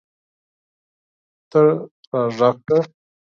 [1.49, 1.59] ته
[2.37, 2.79] راږغ کړه